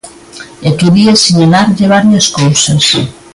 [0.67, 2.83] E quería sinalarlle varias cousas.